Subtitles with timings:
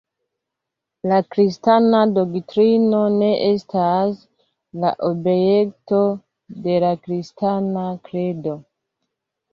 [1.09, 4.25] La kristana doktrino ne estas
[4.85, 6.01] la objekto
[6.67, 8.57] de la kristana kredo.